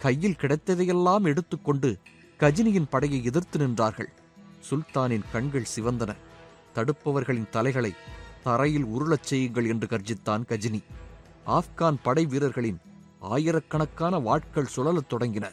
கையில் 0.00 0.36
கிடைத்ததையெல்லாம் 0.38 1.22
எடுத்துக்கொண்டு 1.22 1.98
கஜினியின் 2.38 2.88
படையை 2.90 3.24
எதிர்த்து 3.24 3.58
நின்றார்கள். 3.58 4.10
சுல்தானின் 4.70 5.24
கண்கள் 5.32 5.66
சிவந்தன. 5.76 6.16
தடுப்பவர்களின் 6.74 7.48
தலைகளை 7.48 7.94
தரையில் 8.44 8.84
உருளச் 8.84 9.22
செய்யுங்கள் 9.22 9.68
என்று 9.68 9.86
கர்ஜித்தான் 9.86 10.44
கஜினி. 10.48 10.82
ஆப்கான் 11.46 11.96
படை 12.02 12.26
வீரர்களின் 12.26 12.78
ஆயிரக்கணக்கான 13.20 14.18
வாட்கள் 14.18 14.72
சுழலத் 14.76 15.10
தொடங்கின. 15.10 15.50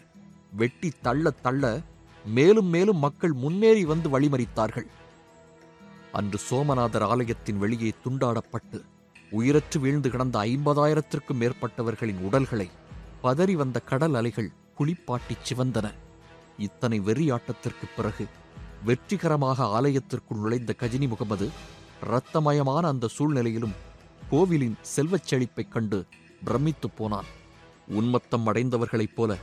வெட்டி 0.51 0.91
தள்ள 1.01 1.29
தள்ள 1.29 1.81
மேலும் 2.25 2.65
மேலும் 2.65 2.97
மக்கள் 2.97 3.33
முன்னேறி 3.33 3.85
வந்து 3.85 4.19
வழிமறித்தார்கள். 4.19 4.87
அன்று 6.11 6.39
சோமநாதர் 6.49 7.03
ஆலயத்தின் 7.03 7.57
வெளியே 7.57 7.93
துண்டாடப்பட்டு 8.05 8.81
உயிரற்று 9.31 9.79
வீழ்ந்து 9.79 10.09
கிடந்த 10.09 10.39
ஐம்பதாயிரத்திற்கும் 10.39 11.39
மேற்பட்டவர்களின் 11.39 12.21
உடல்களை 12.21 12.69
பதறி 13.27 13.53
வந்த 13.53 13.79
கடல் 13.79 14.13
அலைகள் 14.13 14.51
குளிப்பாட்டிச் 14.79 15.53
சிவந்தன. 15.53 15.93
இத்தனை 16.57 16.99
வெறியாட்டத்திற்குப் 16.99 17.95
பிறகு 17.95 18.25
வெற்றிகரமாக 18.85 19.63
ஆலயத்திற்குள் 19.63 20.39
நுழைந்த 20.41 20.75
கஜினி 20.79 21.07
முகமது 21.07 21.49
இரத்தமயமான 22.03 22.87
அந்த 22.87 23.07
சூழ்நிலையிலும் 23.07 23.73
கோவிலின் 24.29 24.75
செல்வச் 24.81 25.33
செழிப்பைக் 25.33 25.71
கண்டு 25.71 26.05
பிரமித்துப் 26.43 26.97
போனான். 26.97 27.25
உன்மத்தம் 27.89 28.45
அடைந்தவர்களைப் 28.45 29.15
போல 29.15 29.37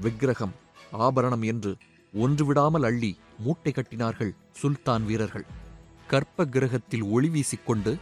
விக்கிரகம் 0.00 0.54
ஆபரணம் 0.90 1.42
என்று 1.42 1.76
ஒன்று 2.14 2.44
விடாமல் 2.44 2.82
அள்ளி 2.82 3.18
மூட்டை 3.38 3.72
கட்டினார்கள் 3.72 4.34
சுல்தான் 4.52 5.04
வீரர்கள். 5.04 5.44
கற்ப 6.06 6.44
கிரகத்தில் 6.44 7.02
ஒளி 7.02 7.28
வீசிக்கொண்டு 7.28 7.96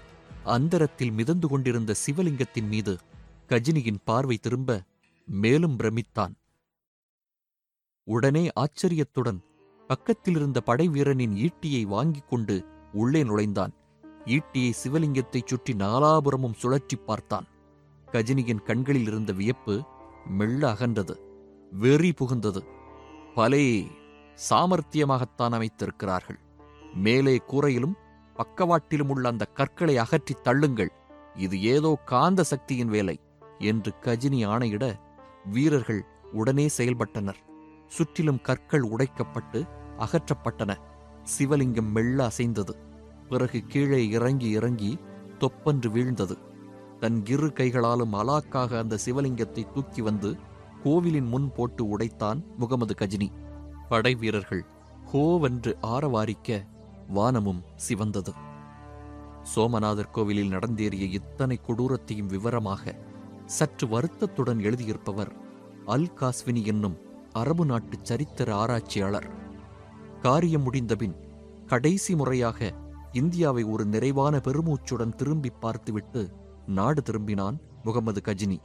அந்தரத்தில் 0.44 1.10
மிதந்து 1.10 1.48
கொண்டிருந்த 1.48 1.94
சிவலிங்கத்தின் 2.06 2.68
மீது 2.68 2.96
கஜினியின் 3.48 3.96
பார்வை 4.04 4.36
திரும்ப 4.36 4.82
மேலும் 5.30 5.76
பிரமித்தான். 5.76 6.34
உடனே 8.04 8.50
ஆச்சரியத்துடன் 8.52 9.44
பக்கத்திலிருந்த 9.86 10.60
படைவீரனின் 10.66 11.48
ஈட்டியை 11.48 11.82
வாங்கிக் 11.82 12.28
கொண்டு 12.28 12.66
உள்ளே 12.92 13.22
நுழைந்தான். 13.22 13.72
ஈட்டியை 14.24 14.72
சிவலிங்கத்தைச் 14.84 15.46
சுற்றி 15.46 15.74
நாலாபுரமும் 15.74 16.54
சுழற்றிப் 16.54 17.06
பார்த்தான். 17.06 17.46
கஜினியின் 18.12 18.62
கண்களில் 18.62 19.06
இருந்த 19.06 19.32
வியப்பு 19.32 19.84
மெல்ல 20.26 20.72
அகன்றது 20.72 21.16
வெறி 21.72 22.10
புகுந்தது. 22.10 22.66
பலே 23.34 23.86
சாமர்த்தியமாகத்தான் 24.50 25.52
அமைத்திருக்கிறார்கள். 25.52 26.38
மேலே 26.94 27.36
கூரையிலும் 27.36 27.94
பக்கவாட்டிலும் 28.34 29.08
உள்ள 29.08 29.28
அந்த 29.28 29.44
கற்களை 29.44 29.98
அகற்றித் 29.98 30.44
தள்ளுங்கள். 30.44 30.88
இது 31.34 31.62
ஏதோ 31.62 31.98
காந்த 32.04 32.42
சக்தியின் 32.42 32.88
வேலை 32.88 33.20
என்று 33.58 33.94
கஜினி 34.00 34.46
ஆணையிட 34.46 35.06
வீரர்கள் 35.44 36.04
உடனே 36.32 36.66
செயல்பட்டனர். 36.76 37.40
சுற்றிலும் 37.86 38.40
கற்கள் 38.40 38.82
உடைக்கப்பட்டு 38.82 39.66
அகற்றப்பட்டன. 39.98 40.76
சிவலிங்கம் 41.38 41.90
மெல்ல 41.90 42.28
அசைந்தது. 42.28 42.74
பிறகு 43.28 43.60
கீழே 43.60 44.08
இறங்கி 44.08 44.50
இறங்கி 44.50 44.98
தொப்பன்று 45.38 45.90
வீழ்ந்தது. 45.90 46.38
தன் 47.00 47.26
இரு 47.26 47.52
கைகளாலும் 47.52 48.12
அலாக்காக 48.12 48.78
அந்த 48.78 48.98
சிவலிங்கத்தை 49.06 49.72
தூக்கி 49.72 50.02
வந்து 50.02 50.36
கோவிலின் 50.82 51.26
முன் 51.26 51.52
போட்டு 51.52 51.98
உடைத்தான் 51.98 52.44
முகமது 52.56 52.94
கஜினி. 52.98 53.32
படை 53.88 54.14
வீரர்கள் 54.14 54.64
ஹோவென்று 55.12 55.74
ஆரவாரிக்க 55.82 56.66
வானமும் 57.08 57.62
சிவந்தது. 57.88 58.32
சோமநாதர் 59.42 60.10
கோவிலில் 60.10 60.50
நடந்தேறிய 60.50 61.10
இத்தனை 61.10 61.60
கொடூரத்தையும் 61.66 62.26
விவரமாக 62.26 62.94
சற்று 63.48 63.86
வருத்தத்துடன் 63.88 64.58
எழுதியிருப்பவர் 64.58 65.30
அல் 65.86 66.10
காஸ்வினி 66.16 66.62
என்னும் 66.64 66.96
அரபு 67.32 67.64
நாட்டு 67.64 67.96
சரித்திர 68.02 68.48
ஆராய்ச்சியாளர். 68.56 69.28
காரியம் 70.20 70.62
முடிந்தபின் 70.62 71.16
கடைசி 71.66 72.14
முறையாக 72.14 72.70
இந்தியாவை 73.12 73.62
ஒரு 73.64 73.84
நிறைவான 73.84 74.36
பெருமூச்சுடன் 74.38 75.14
திரும்பி 75.14 75.50
பார்த்துவிட்டு 75.60 76.22
நாடு 76.66 77.02
திரும்பினான் 77.02 77.56
முகமது 77.84 78.22
கஜினி. 78.24 78.58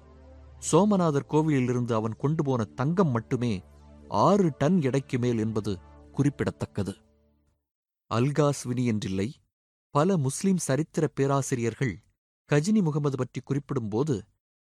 சோமநாதர் 0.72 1.29
கோவிலிலிருந்து 1.29 1.94
அவன் 1.94 2.16
கொண்டு 2.16 2.44
போன 2.44 2.63
தங்கம் 2.63 3.09
மட்டுமே 3.09 3.53
ஆறு 4.24 4.50
டன் 4.58 4.81
எடைக்கு 4.81 5.19
மேல் 5.19 5.38
என்பது 5.38 5.74
குறிப்பிடத்தக்கது. 6.12 6.94
அல்காஸ்வினி 8.12 8.85
என்றில்லை 8.91 9.29
பல 9.96 10.18
முஸ்லிம் 10.18 10.62
சரித்திர 10.68 11.08
பேராசிரியர்கள் 11.08 11.96
கஜினி 12.50 12.81
முகமது 12.81 13.18
பற்றி 13.18 13.41
குறிப்பிடும்போது 13.41 14.16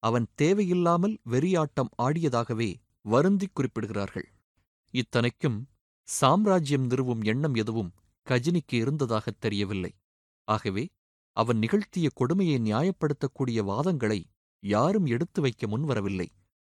அவன் 0.04 0.26
தேவையில்லாமல் 0.34 1.19
வெறியாட்டம் 1.31 1.91
ஆடியதாகவே 2.03 2.75
வருந்திக் 3.03 3.50
குறிப்பிடுகிறார்கள். 3.54 4.25
இத்தனைக்கும் 4.91 5.69
சாம்ராஜ்யம் 6.03 6.87
நிறுவும் 6.87 7.22
எண்ணம் 7.22 7.54
எதுவும் 7.54 7.92
கஜினிக்கு 8.31 8.72
இருந்ததாகத் 8.72 9.41
தெரியவில்லை. 9.41 9.94
ஆகவே 10.44 10.88
அவன் 11.32 11.59
நிகழ்த்திய 11.59 12.09
கொடுமையை 12.15 12.72
நியாயப்படுத்தக்கூடிய 12.72 13.62
வாதங்களை 13.62 14.25
யாரும் 14.60 15.06
எடுத்து 15.06 15.41
வைக்க 15.41 15.66
முன்வரவில்லை. 15.66 16.28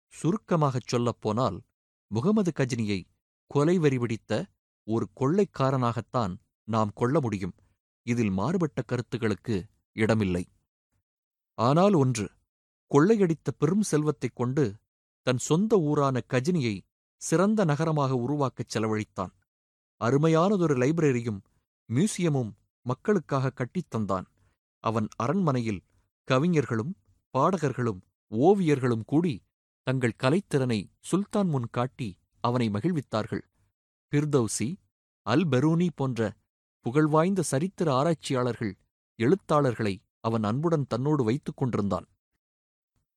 சுருக்கமாகச் 0.06 0.86
சொல்லப்போனால் 0.86 1.60
முகமது 2.06 2.52
கஜினியை 2.54 3.04
கொலை 3.46 3.78
ஒரு 4.84 5.08
கொள்ளைக்காரனாகத்தான் 5.20 6.36
நாம் 6.64 6.90
கொள்ள 6.94 7.20
முடியும். 7.20 7.54
இதில் 8.02 8.30
மாறுபட்ட 8.30 8.82
கருத்துகளுக்கு 8.82 9.62
இடமில்லை. 9.92 10.48
ஆனால் 11.54 11.92
ஒன்று 11.92 12.30
கொள்ளையடித்த 12.94 13.50
பெரும் 13.58 13.82
செல்வத்தைக் 13.82 14.36
கொண்டு 14.36 14.78
தன் 15.22 15.38
சொந்த 15.38 15.78
ஊரான 15.78 16.20
கஜினியை 16.30 16.80
சிறந்த 17.16 17.64
நகரமாக 17.64 18.14
உருவாக்கச் 18.14 18.78
செலவழித்தான். 18.78 19.32
அருமையானதொரு 20.04 20.76
லைப்ரரியும் 20.76 21.40
மியூசியமும் 21.88 22.52
மக்களுக்காக 22.82 23.50
கட்டித் 23.50 23.94
தந்தான். 23.94 24.24
அவன் 24.80 25.08
அரண்மனையில் 25.16 25.84
கவிஞர்களும் 26.24 26.96
பாடகர்களும் 27.38 28.00
ஓவியர்களும் 28.30 29.04
கூடி 29.04 29.42
தங்கள் 29.82 30.14
கலைத்திறனை 30.22 30.90
சுல்தான் 31.00 31.48
முன் 31.48 31.66
காட்டி 31.70 32.18
அவனை 32.40 32.70
மகிழ்வித்தார்கள். 32.70 33.40
பிர்தௌசி 34.10 34.76
அல் 35.22 35.48
பெரூனி 35.48 35.88
போன்ற 35.94 36.32
புகழ்வாய்ந்த 36.80 37.42
சரித்திர 37.42 37.94
ஆராய்ச்சியாளர்கள் 37.94 38.78
எழுத்தாளர்களை 39.16 40.02
அவன் 40.20 40.44
அன்புடன் 40.44 40.86
தன்னோடு 40.86 41.24
வைத்துக் 41.24 41.56
கொண்டிருந்தான். 41.56 42.06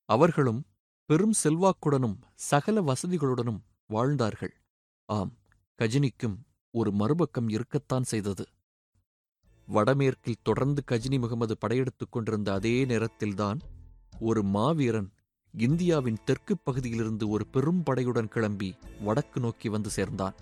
அவர்களும் 0.05 0.65
பெரும் 1.05 1.33
செல்வாக்குடனும் 1.43 2.17
சகல 2.35 2.81
வசதிகளுடனும் 2.81 3.61
வாழ்ந்தார்கள். 3.85 4.53
ஆம் 5.05 5.33
கஜினிக்கும் 5.77 6.37
ஒரு 6.71 6.91
மறுபக்கம் 6.91 7.49
இருக்கத்தான் 7.49 8.03
செய்தது. 8.03 8.45
வடமேற்கில் 9.65 10.41
தொடர்ந்து 10.41 10.83
கஜினி 10.91 11.19
முகமது 11.19 11.57
படையெடுத்துக் 11.57 12.11
கொண்டிருந்த 12.11 12.53
அதே 12.53 12.85
நேரத்தில்தான் 12.85 13.59
ஒரு 14.19 14.43
மாவீரன் 14.43 15.13
இந்தியாவின் 15.51 16.17
தெற்குப் 16.25 16.61
பகுதியிலிருந்து 16.63 17.29
ஒரு 17.29 17.47
பெரும் 17.47 17.83
படையுடன் 17.83 18.27
கிளம்பி 18.27 18.77
வடக்கு 19.01 19.39
நோக்கி 19.39 19.69
வந்து 19.69 19.89
சேர்ந்தான். 19.89 20.35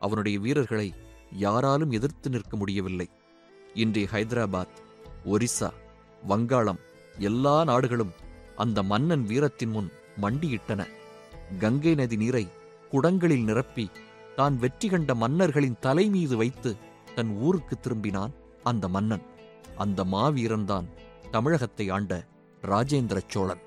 அவனுடைய 0.00 0.38
வீரர்களை 0.38 0.94
யாராலும் 1.32 1.90
எதிர்த்து 1.90 2.30
நிற்க 2.30 2.56
முடியவில்லை. 2.56 3.08
இன்றைய 3.74 4.08
ஹைதராபாத் 4.12 4.76
ஒரிசா 5.24 5.72
வங்காளம் 6.22 6.78
எல்லா 7.18 7.64
நாடுகளும் 7.64 8.12
அந்த 8.62 8.78
மன்னன் 8.90 9.24
வீரத்தின் 9.30 9.72
முன் 9.76 9.90
மண்டியிட்டன. 10.22 10.82
கங்கை 11.58 11.94
நதி 11.94 12.16
நீரை 12.16 12.44
குடங்களில் 12.92 13.46
நிரப்பி 13.48 13.86
தான் 14.38 14.56
வெற்றி 14.62 14.88
கண்ட 14.88 15.10
மன்னர்களின் 15.14 15.80
தலை 15.80 16.04
மீது 16.14 16.34
வைத்து 16.36 16.70
தன் 17.16 17.30
ஊருக்கு 17.38 17.74
திரும்பினான் 17.76 18.32
அந்த 18.70 18.84
மன்னன். 18.96 19.24
அந்த 19.76 20.00
மாவீரன்தான் 20.14 20.86
தமிழகத்தை 21.30 21.86
ஆண்ட 21.96 22.12
ராஜேந்திர 22.62 23.18
சோழன். 23.26 23.62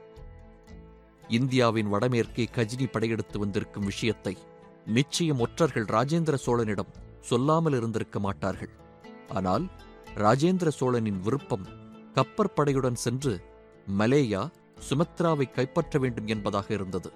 இந்தியாவின் 1.38 1.90
வடமேற்கே 1.94 2.46
கஜினி 2.56 2.88
படையெடுத்து 2.92 3.38
வந்திருக்கும் 3.40 3.90
விஷயத்தை 3.92 4.34
நிச்சயம் 4.98 5.42
ஒற்றர்கள் 5.46 5.88
ராஜேந்திர 5.96 6.36
சோழனிடம் 6.46 6.94
சொல்லாமல் 7.30 7.76
இருந்திருக்க 7.80 8.18
மாட்டார்கள். 8.20 8.72
ஆனால் 9.38 9.66
ராஜேந்திர 10.24 10.70
சோழனின் 10.80 11.20
விருப்பம் 11.26 11.66
கப்பற்படையுடன் 12.16 13.00
சென்று 13.06 13.34
மலேயா 14.00 14.42
சுமத்ராவை 14.88 15.52
கைப்பற்ற 15.52 16.00
வேண்டும் 16.00 16.28
என்பதாக 16.28 16.74
இருந்தது. 16.74 17.12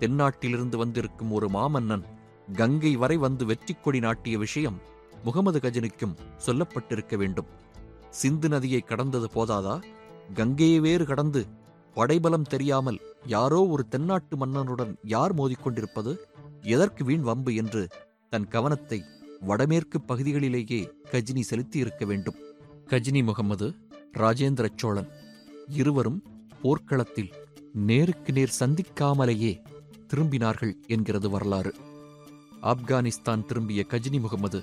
தென்னாட்டிலிருந்து 0.00 0.76
வந்திருக்கும் 0.76 1.32
ஒரு 1.32 1.48
மாமன்னன் 1.48 2.04
கங்கை 2.52 2.96
வரை 2.96 3.16
வந்து 3.16 3.46
வெற்றி 3.46 3.74
கொடி 3.74 3.98
நாட்டிய 3.98 4.38
விஷயம் 4.38 4.78
முகமது 5.24 5.58
கஜனுக்கும் 5.58 6.18
சொல்லப்பட்டிருக்க 6.46 7.16
வேண்டும். 7.16 7.46
சிந்து 8.10 8.48
நதியை 8.48 8.80
கடந்தது 8.80 9.28
போதாதா? 9.34 9.82
கங்கையை 10.34 10.80
வேறு 10.80 11.04
கடந்து 11.04 11.46
படைபலம் 11.94 12.42
தெரியாமல் 12.42 12.98
யாரோ 13.26 13.66
ஒரு 13.66 13.88
தென்னாட்டு 13.88 14.36
மன்னனுடன் 14.36 14.96
யார் 15.04 15.34
மோதிக்கொண்டிருப்பது? 15.34 16.12
எதற்கு 16.60 17.04
வீண் 17.04 17.20
வம்பு 17.20 17.54
என்று 17.54 17.88
தன் 18.28 18.48
கவனத்தை 18.48 19.04
வடமேற்கு 19.40 19.98
பகுதிகளிலேயே 20.08 20.80
கஜினி 21.10 21.42
செலுத்தியிருக்க 21.50 22.04
வேண்டும். 22.06 22.38
கஜினி 22.86 23.22
முகமது 23.24 23.74
ராஜேந்திர 24.18 24.68
சோழன். 24.76 25.10
இருவரும் 25.68 26.20
போர்க்களத்தில் 26.62 27.32
நேருக்கு 27.72 28.32
நேர் 28.32 28.56
சந்திக்காமலேயே 28.58 29.64
திரும்பினார்கள் 30.08 30.72
என்கிறது 30.86 31.30
வரலாறு. 31.30 31.74
ஆப்கானிஸ்தான் 32.62 33.44
திரும்பிய 33.44 33.84
கஜினி 33.88 34.20
முகமது 34.20 34.62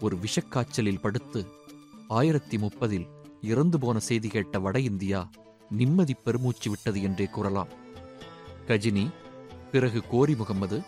ஒரு 0.00 0.16
விஷக்காய்ச்சலில் 0.16 1.00
படுத்து 1.00 1.46
ஆயிரத்தி 2.08 2.56
முப்பதில் 2.56 3.06
இறந்து 3.42 3.78
போன 3.78 3.98
செய்தி 3.98 4.28
கேட்ட 4.28 4.58
வட 4.58 4.80
இந்தியா 4.80 5.30
நிம்மதி 5.70 6.14
பெருமூச்சு 6.14 6.70
விட்டது 6.70 7.02
என்றே 7.02 7.24
கூறலாம். 7.24 7.68
கஜினி 8.66 9.12
பிறகு 9.72 10.02
கோரி 10.10 10.34
முகமது 10.34 10.82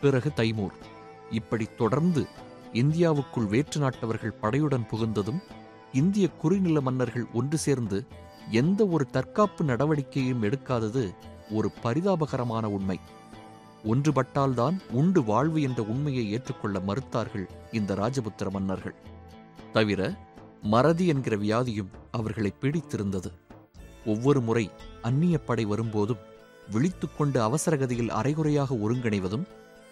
பிறகு 0.00 0.32
தைமூர். 0.36 0.76
இப்படி 1.30 1.66
தொடர்ந்து 1.76 2.26
இந்தியாவுக்குள் 2.72 3.46
வேற்று 3.46 3.80
நாட்டவர்கள் 3.80 4.38
படையுடன் 4.42 4.86
புகுந்ததும் 4.92 5.42
இந்திய 5.92 6.28
குறுநில 6.28 6.80
மன்னர்கள் 6.80 7.26
ஒன்று 7.32 7.58
சேர்ந்து 7.58 8.06
எந்த 8.50 8.86
ஒரு 8.86 9.06
தற்காப்பு 9.10 9.64
நடவடிக்கையும் 9.64 10.42
எடுக்காதது 10.42 11.14
ஒரு 11.50 11.70
பரிதாபகரமான 11.82 12.64
உண்மை. 12.64 12.98
ஒன்றுபட்டால்தான் 13.84 14.76
உண்டு 14.92 15.24
வாழ்வு 15.24 15.62
என்ற 15.62 15.82
உண்மையை 15.82 16.32
ஏற்றுக்கொள்ள 16.32 16.78
மறுத்தார்கள் 16.78 17.46
இந்த 17.72 17.94
ராஜபுத்திர 17.94 18.50
மன்னர்கள். 18.50 18.94
தவிர 19.72 20.14
மறதி 20.62 21.06
என்கிற 21.06 21.36
வியாதியும் 21.36 21.90
அவர்களை 22.10 22.52
பிடித்திருந்தது. 22.60 23.30
ஒவ்வொரு 24.06 24.40
முறை 24.40 24.70
அந்நிய 25.02 25.38
படை 25.38 25.64
வரும்போதும் 25.64 26.24
விழித்துக்கொண்டு 26.70 27.40
அவசரகதியில் 27.40 28.10
அரைகுறையாக 28.10 28.74
ஒருங்கிணைவதும் 28.74 29.48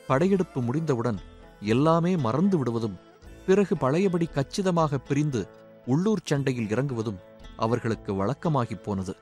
படையெடுப்பு 0.07 0.61
முடிந்தவுடன் 0.61 1.19
எல்லாமே 1.61 2.17
மறந்து 2.17 2.59
விடுவதும் 2.59 2.99
பிறகு 3.47 3.77
பழையபடி 3.77 4.27
கச்சிதமாக 4.27 4.99
பிரிந்து 4.99 5.47
உள்ளூர் 5.87 6.23
சண்டையில் 6.25 6.69
இறங்குவதும் 6.69 7.19
அவர்களுக்கு 7.59 8.13
வழக்கமாகிப் 8.15 8.83
போனது. 8.83 9.17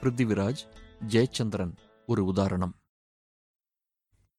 பிருத்திவிராஜ் 0.00 0.62
ஜெயச்சந்திரன் 1.08 1.74
ஒரு 2.06 2.24
உதாரணம். 2.24 2.74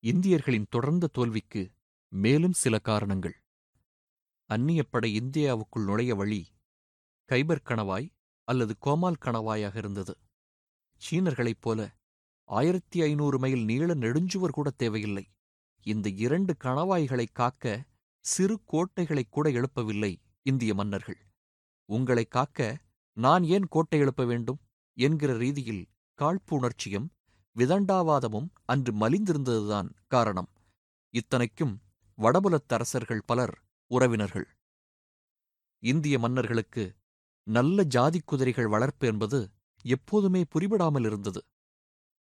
இந்தியர்களின் 0.04 0.66
தொடர்ந்த 0.70 1.08
தோல்விக்கு 1.08 1.72
மேலும் 2.08 2.54
சில 2.54 2.80
காரணங்கள். 2.80 3.36
அந்நியப்படை 4.50 5.10
இந்தியாவுக்குள் 5.22 5.86
நுழைய 5.86 6.16
வழி 6.16 6.42
கைபர் 7.30 7.66
கணவாய் 7.66 8.10
அல்லது 8.44 8.78
கோமால் 8.78 9.22
கணவாயாக 9.22 9.76
இருந்தது. 9.76 10.18
சீனர்களைப் 11.02 11.62
போல 11.62 11.96
ஆயிரத்தி 12.44 13.02
ஐநூறு 13.02 13.40
மைல் 13.40 13.64
நீள 13.66 13.96
நெடுஞ்சுவர் 13.96 14.50
கூட 14.50 14.70
தேவையில்லை. 14.70 15.26
இந்த 15.84 16.10
இரண்டு 16.10 16.56
கணவாய்களை 16.64 17.26
காக்க 17.32 17.84
சிறு 18.20 18.64
கோட்டைகளை 18.66 19.26
கூட 19.30 19.50
எழுப்பவில்லை 19.50 20.16
இந்திய 20.42 20.74
மன்னர்கள். 20.74 21.18
உங்களை 21.86 22.26
காக்க 22.26 22.78
நான் 23.18 23.44
ஏன் 23.56 23.68
கோட்டை 23.68 24.00
எழுப்ப 24.00 24.24
வேண்டும்? 24.26 24.60
என்கிற 24.98 25.32
ரீதியில் 25.38 25.84
காழ்ப்புணர்ச்சியும் 26.20 27.08
விதண்டாவாதமும் 27.56 28.50
அன்று 28.66 28.92
மலிந்திருந்ததுதான் 28.94 29.90
காரணம். 30.08 30.50
இத்தனைக்கும் 31.14 31.74
வடபுலத்து 32.18 32.74
அரசர்கள் 32.74 33.24
பலர் 33.26 33.54
உறவினர்கள். 33.92 34.48
இந்திய 35.84 36.16
மன்னர்களுக்கு 36.20 36.84
நல்ல 37.48 37.84
ஜாதிக் 37.96 38.28
குதிரைகள் 38.28 38.68
வளர்ப்பு 38.68 39.06
என்பது 39.08 39.40
எப்போதுமே 39.86 40.42
புரிபடாமல் 40.54 41.06
இருந்தது. 41.06 41.42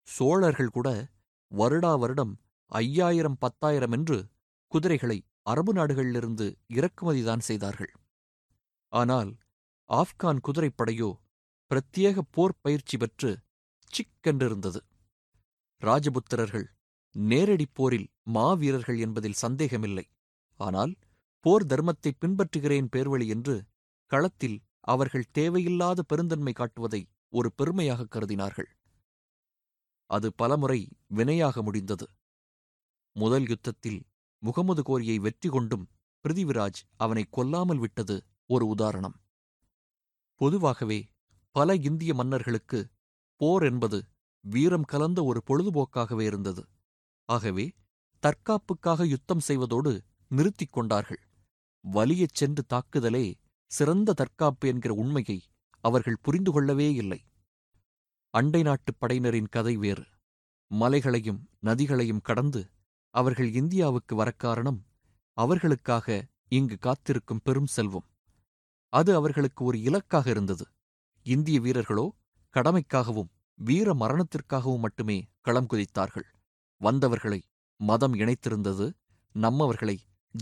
சோழர்கள் 0.09 0.75
கூட 0.77 0.89
வருடா 1.53 1.93
வருடம் 1.99 2.33
ஐயாயிரம் 2.73 3.39
பத்தாயிரம் 3.39 3.93
என்று 3.93 4.19
குதிரைகளை 4.73 5.19
அரபு 5.43 5.73
நாடுகளிலிருந்து 5.75 6.47
இறக்குமதிதான் 6.75 7.43
செய்தார்கள். 7.49 7.93
ஆனால் 8.93 9.31
ஆப்கான் 9.91 10.41
குதிரைப்படையோ 10.47 11.11
பிரத்யேக 11.71 12.19
போர் 12.31 12.55
பயிற்சி 12.61 12.97
பெற்று 12.97 13.31
சிக்கென்றிருந்தது. 13.93 14.81
ராஜபுத்திரர்கள் 15.83 16.67
நேரடிப் 17.15 17.75
போரில் 17.75 18.09
மாவீரர்கள் 18.35 18.99
என்பதில் 18.99 19.39
சந்தேகமில்லை. 19.43 20.05
ஆனால் 20.61 20.93
போர் 21.45 21.65
தர்மத்தை 21.67 22.11
பின்பற்றுகிறேன் 22.23 22.89
பேர்வழி 22.97 23.27
என்று 23.27 23.57
களத்தில் 24.11 24.59
அவர்கள் 24.81 25.31
தேவையில்லாத 25.33 26.03
பெருந்தன்மை 26.03 26.53
காட்டுவதை 26.53 27.01
ஒரு 27.29 27.49
பெருமையாக 27.53 28.09
கருதினார்கள். 28.15 28.69
அது 30.11 30.29
பலமுறை 30.35 30.81
வினையாக 31.09 31.63
முடிந்தது. 31.63 32.07
முதல் 33.17 33.47
யுத்தத்தில் 33.49 34.01
முகமது 34.43 34.83
கோரியை 34.83 35.17
வெற்றி 35.19 35.49
கொண்டும் 35.49 35.89
பிருதிவிராஜ் 36.25 36.81
அவனை 36.97 37.25
கொல்லாமல் 37.31 37.79
விட்டது 37.79 38.17
ஒரு 38.47 38.67
உதாரணம். 38.67 39.17
பொதுவாகவே 40.41 40.99
பல 41.57 41.75
இந்திய 41.81 42.15
மன்னர்களுக்கு 42.15 42.81
போர் 43.41 43.63
என்பது 43.63 43.99
வீரம் 44.45 44.85
கலந்த 44.85 45.21
ஒரு 45.25 45.41
பொழுதுபோக்காகவே 45.47 46.21
இருந்தது. 46.23 46.63
ஆகவே 47.29 47.65
தற்காப்புக்காக 48.23 49.07
யுத்தம் 49.07 49.43
செய்வதோடு 49.49 49.93
நிறுத்திக் 50.31 50.73
கொண்டார்கள். 50.73 51.23
வலியச் 51.85 52.37
சென்று 52.41 52.63
தாக்குதலே 52.69 53.25
சிறந்த 53.71 54.13
தற்காப்பு 54.13 54.69
என்கிற 54.69 54.93
உண்மையை 54.95 55.39
அவர்கள் 55.85 56.23
புரிந்து 56.23 56.51
கொள்ளவே 56.53 56.89
இல்லை. 56.95 57.21
அண்டை 58.35 58.63
நாட்டுப் 58.63 58.99
படையினரின் 59.01 59.51
கதை 59.51 59.75
வேறு. 59.77 60.05
மலைகளையும் 60.71 61.41
நதிகளையும் 61.63 62.23
கடந்து 62.23 62.63
அவர்கள் 63.15 63.51
இந்தியாவுக்கு 63.53 64.15
வரக் 64.17 64.39
காரணம் 64.39 64.81
அவர்களுக்காக 65.39 66.07
இங்கு 66.49 66.77
காத்திருக்கும் 66.79 67.43
பெரும் 67.45 67.71
செல்வம். 67.77 68.07
அது 68.93 69.15
அவர்களுக்கு 69.15 69.65
ஒரு 69.65 69.81
இலக்காக 69.81 70.31
இருந்தது. 70.31 70.65
இந்திய 71.23 71.61
வீரர்களோ 71.61 72.15
கடமைக்காகவும் 72.55 73.29
வீர 73.55 73.95
மரணத்திற்காகவும் 73.95 74.79
மட்டுமே 74.79 75.29
களம் 75.41 75.67
குதித்தார்கள். 75.71 76.29
வந்தவர்களை 76.77 77.41
மதம் 77.81 78.15
இணைத்திருந்தது 78.15 78.93
நம்மவர்களை 79.35 79.97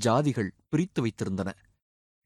ஜாதிகள் 0.04 0.50
பிரித்து 0.68 1.06
வைத்திருந்தன. 1.06 1.52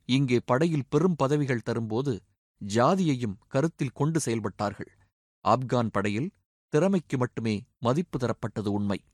இங்கே 0.04 0.40
படையில் 0.44 0.88
பெரும் 0.88 1.16
பதவிகள் 1.16 1.62
தரும்போது 1.62 2.22
ஜாதியையும் 2.66 3.36
கருத்தில் 3.48 3.92
கொண்டு 3.92 4.20
செயல்பட்டார்கள். 4.24 4.90
ஆப்கான் 5.48 5.88
படையில் 5.92 6.32
திறமைக்கு 6.68 7.18
மட்டுமே 7.18 7.66
மதிப்பு 7.78 8.18
தரப்பட்டது 8.18 8.68
உண்மை. 8.68 9.04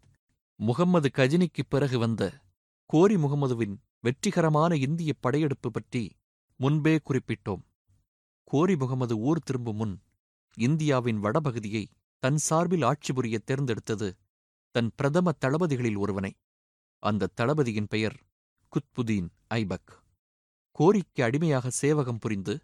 முகம்மது 0.56 1.10
கஜினிக்குப் 1.14 1.68
பிறகு 1.68 1.98
வந்த 1.98 2.40
கோரி 2.86 3.16
முகமதுவின் 3.16 3.76
வெற்றிகரமான 4.00 4.76
இந்திய 4.76 5.14
படையெடுப்பு 5.20 5.70
பற்றி 5.70 6.16
முன்பே 6.60 6.92
குறிப்பிட்டோம். 6.98 7.62
கோரி 8.50 8.76
முகமது 8.76 9.14
ஊர் 9.18 9.40
திரும்பும் 9.44 9.76
முன் 9.76 9.94
இந்தியாவின் 10.56 11.18
வடபகுதியை 11.22 11.82
தன் 12.22 12.36
சார்பில் 12.36 12.82
ஆட்சி 12.82 13.12
புரிய 13.12 13.38
தேர்ந்தெடுத்தது 13.46 14.08
தன் 14.74 14.88
பிரதம 14.94 15.32
தளபதிகளில் 15.44 15.96
ஒருவனை. 15.96 16.32
அந்த 17.02 17.30
தளபதியின் 17.34 17.88
பெயர் 17.88 18.16
குத்புதீன் 18.72 19.28
ஐபக். 19.46 19.92
கோரிக்கு 20.78 21.20
அடிமையாக 21.22 21.70
சேவகம் 21.70 22.18
புரிந்து 22.18 22.54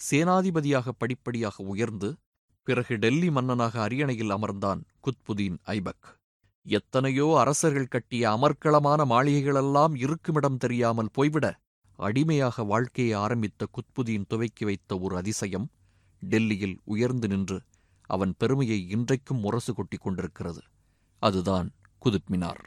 சேனாதிபதியாக 0.00 0.88
படிப்படியாக 0.98 1.64
உயர்ந்து 1.64 2.08
பிறகு 2.62 2.96
டெல்லி 2.96 3.30
மன்னனாக 3.30 3.74
அரியணையில் 3.82 4.30
அமர்ந்தான் 4.30 4.80
குத்புதீன் 5.04 5.58
ஐபக். 5.76 6.06
எத்தனையோ 6.66 7.26
அரசர்கள் 7.38 7.92
கட்டிய 7.94 8.24
அமர்க்களமான 8.28 9.00
மாளிகைகளெல்லாம் 9.12 9.94
இருக்குமிடம் 9.96 10.56
தெரியாமல் 10.56 11.12
போய்விட 11.12 11.46
அடிமையாக 11.96 12.62
வாழ்க்கையை 12.62 13.14
ஆரம்பித்த 13.14 13.66
குத்புதீன் 13.70 14.26
துவக்கி 14.28 14.64
வைத்த 14.64 14.98
ஒரு 14.98 15.16
அதிசயம் 15.16 15.70
டெல்லியில் 16.20 16.78
உயர்ந்து 16.84 17.28
நின்று 17.28 17.62
அவன் 18.10 18.34
பெருமையை 18.38 18.88
இன்றைக்கும் 18.88 19.38
முரசு 19.38 19.74
கொட்டிக் 19.74 20.00
கொண்டிருக்கிறது. 20.00 20.62
அதுதான் 21.22 21.68
குதுப்மினார் 22.04 22.62